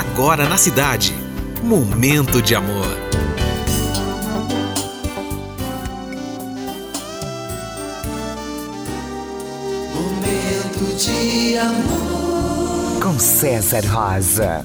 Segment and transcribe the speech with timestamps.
[0.00, 1.14] agora na cidade.
[1.62, 2.96] Momento de amor.
[9.94, 13.02] Momento de amor.
[13.02, 14.64] Com César Rosa.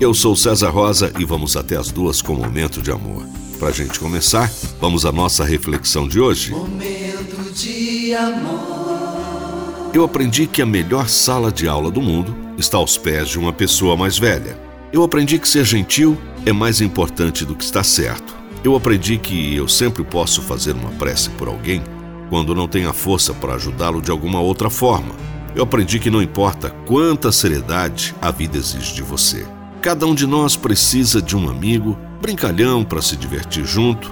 [0.00, 3.26] Eu sou César Rosa e vamos até as duas com Momento de Amor.
[3.58, 6.52] Pra gente começar, vamos à nossa reflexão de hoje.
[6.52, 9.90] Momento de amor.
[9.94, 13.52] Eu aprendi que a melhor sala de aula do mundo está aos pés de uma
[13.52, 14.65] pessoa mais velha.
[14.96, 18.34] Eu aprendi que ser gentil é mais importante do que estar certo.
[18.64, 21.82] Eu aprendi que eu sempre posso fazer uma prece por alguém
[22.30, 25.14] quando não tenho a força para ajudá-lo de alguma outra forma.
[25.54, 29.46] Eu aprendi que não importa quanta seriedade a vida exige de você.
[29.82, 34.10] Cada um de nós precisa de um amigo, brincalhão para se divertir junto.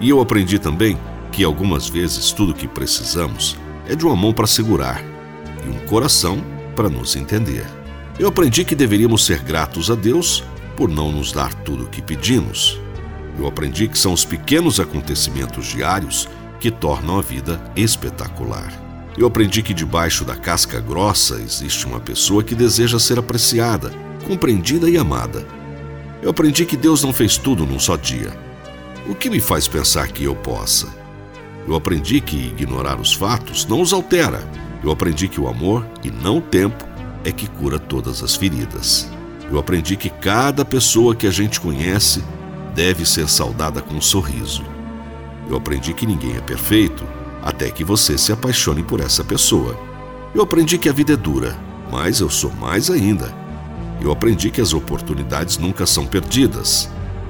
[0.00, 0.98] E eu aprendi também
[1.30, 3.56] que algumas vezes tudo o que precisamos
[3.88, 5.00] é de uma mão para segurar
[5.64, 6.42] e um coração
[6.74, 7.85] para nos entender.
[8.18, 10.42] Eu aprendi que deveríamos ser gratos a Deus
[10.74, 12.80] por não nos dar tudo o que pedimos.
[13.38, 16.26] Eu aprendi que são os pequenos acontecimentos diários
[16.58, 18.72] que tornam a vida espetacular.
[19.18, 23.92] Eu aprendi que debaixo da casca grossa existe uma pessoa que deseja ser apreciada,
[24.26, 25.46] compreendida e amada.
[26.22, 28.32] Eu aprendi que Deus não fez tudo num só dia.
[29.06, 30.88] O que me faz pensar que eu possa?
[31.68, 34.42] Eu aprendi que ignorar os fatos não os altera.
[34.82, 36.95] Eu aprendi que o amor, e não o tempo,
[37.26, 39.10] é que cura todas as feridas.
[39.50, 42.22] Eu aprendi que cada pessoa que a gente conhece
[42.72, 44.62] deve ser saudada com um sorriso.
[45.50, 47.04] Eu aprendi que ninguém é perfeito
[47.42, 49.76] até que você se apaixone por essa pessoa.
[50.32, 51.56] Eu aprendi que a vida é dura,
[51.90, 53.34] mas eu sou mais ainda.
[54.00, 56.88] Eu aprendi que as oportunidades nunca são perdidas.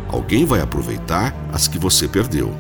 [0.09, 2.55] Alguém vai aproveitar as que você perdeu.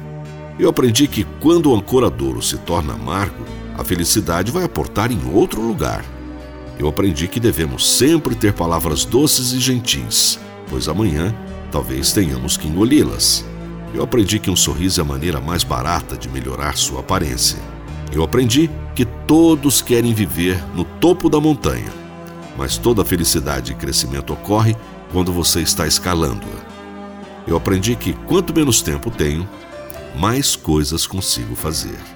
[0.58, 3.44] Eu aprendi que quando o ancoradouro se torna amargo,
[3.76, 6.02] a felicidade vai aportar em outro lugar
[6.78, 10.38] eu aprendi que devemos sempre ter palavras doces e gentis,
[10.68, 11.34] pois amanhã
[11.72, 13.44] talvez tenhamos que engoli-las.
[13.94, 17.58] Eu aprendi que um sorriso é a maneira mais barata de melhorar sua aparência.
[18.12, 21.92] Eu aprendi que todos querem viver no topo da montanha,
[22.58, 24.76] mas toda felicidade e crescimento ocorre
[25.12, 26.76] quando você está escalando-a.
[27.46, 29.48] Eu aprendi que quanto menos tempo tenho,
[30.18, 32.15] mais coisas consigo fazer.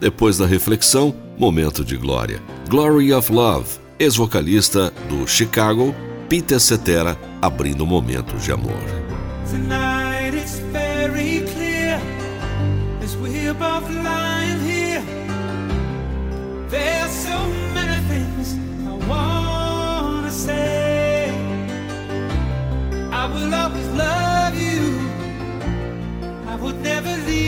[0.00, 2.40] Depois da reflexão, momento de glória.
[2.68, 3.68] Glory of Love,
[3.98, 5.94] ex-vocalista do Chicago,
[6.28, 8.82] Peter Cetera, abrindo momentos de amor.
[9.48, 12.00] Tonight it's very clear
[13.02, 15.02] as we're both lying here.
[16.68, 17.38] There's so
[17.72, 18.56] many things
[18.86, 21.30] I wanna say.
[23.12, 24.98] I will always love you.
[26.48, 27.43] I would never leave.